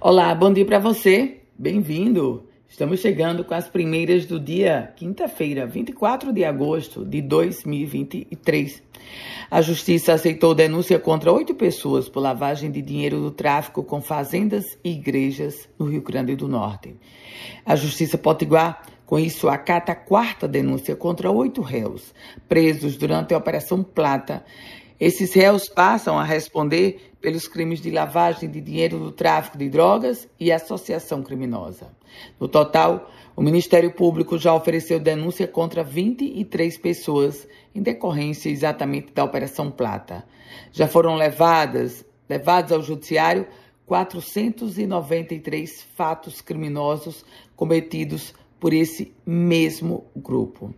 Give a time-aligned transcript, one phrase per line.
[0.00, 1.40] Olá, bom dia para você.
[1.58, 2.46] Bem-vindo.
[2.68, 8.80] Estamos chegando com as primeiras do dia, quinta-feira, 24 de agosto de 2023.
[9.50, 14.78] A Justiça aceitou denúncia contra oito pessoas por lavagem de dinheiro do tráfico com fazendas
[14.84, 16.94] e igrejas no Rio Grande do Norte.
[17.66, 22.14] A Justiça Potiguar, com isso, acata a quarta denúncia contra oito réus
[22.48, 24.44] presos durante a Operação Plata
[25.00, 30.28] esses réus passam a responder pelos crimes de lavagem de dinheiro do tráfico de drogas
[30.38, 31.88] e associação criminosa.
[32.38, 39.24] No total, o Ministério Público já ofereceu denúncia contra 23 pessoas em decorrência exatamente da
[39.24, 40.24] Operação Plata.
[40.72, 43.46] Já foram levadas, levados ao judiciário
[43.86, 50.74] 493 fatos criminosos cometidos por esse mesmo grupo.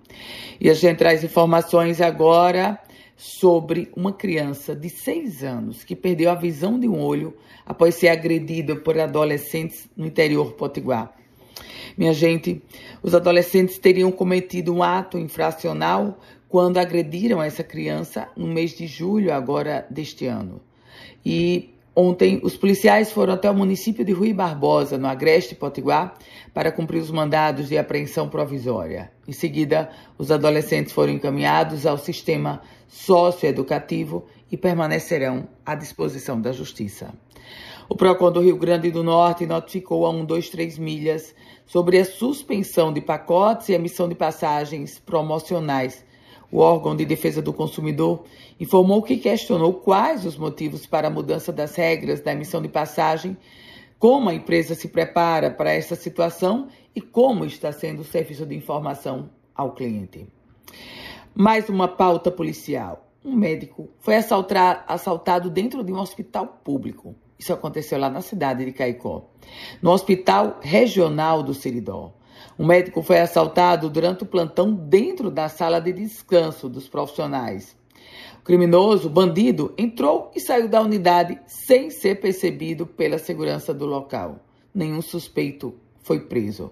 [0.61, 2.79] E a gente traz informações agora
[3.21, 8.09] sobre uma criança de 6 anos que perdeu a visão de um olho após ser
[8.09, 11.15] agredida por adolescentes no interior potiguar.
[11.99, 12.63] Minha gente,
[13.03, 19.35] os adolescentes teriam cometido um ato infracional quando agrediram essa criança no mês de julho
[19.35, 20.59] agora deste ano.
[21.23, 26.15] E Ontem, os policiais foram até o município de Rui Barbosa, no Agreste Potiguar,
[26.55, 29.11] para cumprir os mandados de apreensão provisória.
[29.27, 37.13] Em seguida, os adolescentes foram encaminhados ao sistema socioeducativo e permanecerão à disposição da Justiça.
[37.89, 41.35] O PROCON do Rio Grande do Norte notificou a 123 milhas
[41.67, 46.05] sobre a suspensão de pacotes e emissão de passagens promocionais
[46.51, 48.25] o órgão de defesa do consumidor
[48.59, 53.37] informou que questionou quais os motivos para a mudança das regras da emissão de passagem,
[53.99, 58.57] como a empresa se prepara para essa situação e como está sendo o serviço de
[58.57, 60.27] informação ao cliente.
[61.35, 63.07] Mais uma pauta policial.
[63.25, 67.15] Um médico foi assaltado dentro de um hospital público.
[67.39, 69.25] Isso aconteceu lá na cidade de Caicó,
[69.81, 72.13] no Hospital Regional do Seridó.
[72.61, 77.75] Um médico foi assaltado durante o plantão dentro da sala de descanso dos profissionais.
[78.39, 83.87] O criminoso, o bandido, entrou e saiu da unidade sem ser percebido pela segurança do
[83.87, 84.41] local.
[84.75, 86.71] Nenhum suspeito foi preso.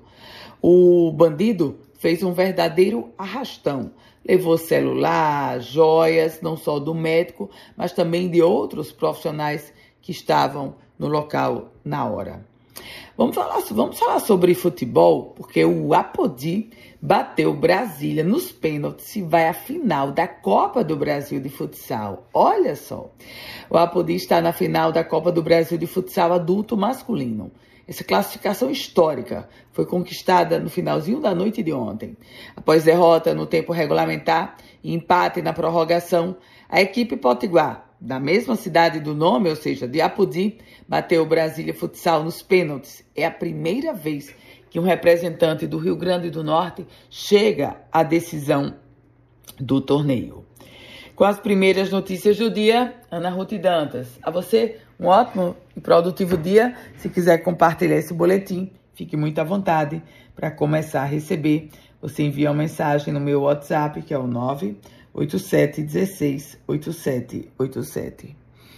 [0.60, 3.90] O bandido fez um verdadeiro arrastão.
[4.22, 11.08] Levou celular, joias, não só do médico, mas também de outros profissionais que estavam no
[11.08, 12.44] local na hora.
[13.18, 16.70] Vamos falar, vamos falar sobre futebol, porque o Apodi
[17.02, 22.28] bateu Brasília nos pênaltis e vai à final da Copa do Brasil de futsal.
[22.32, 23.10] Olha só,
[23.68, 27.50] o Apodi está na final da Copa do Brasil de futsal adulto masculino.
[27.88, 32.16] Essa classificação histórica foi conquistada no finalzinho da noite de ontem.
[32.54, 36.36] Após derrota no tempo regulamentar e empate na prorrogação,
[36.68, 41.74] a equipe potiguar da mesma cidade do nome, ou seja, de Apodi, bateu o Brasília
[41.74, 43.04] Futsal nos pênaltis.
[43.14, 44.34] É a primeira vez
[44.70, 48.74] que um representante do Rio Grande do Norte chega à decisão
[49.58, 50.44] do torneio.
[51.16, 54.18] Com as primeiras notícias do dia, Ana Ruth Dantas.
[54.22, 56.76] A você, um ótimo e produtivo dia.
[56.96, 60.00] Se quiser compartilhar esse boletim, fique muito à vontade
[60.36, 61.70] para começar a receber.
[62.00, 64.76] Você envia uma mensagem no meu WhatsApp, que é o 9
[65.18, 68.36] 8716 8787.